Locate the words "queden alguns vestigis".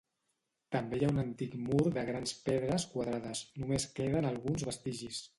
4.01-5.21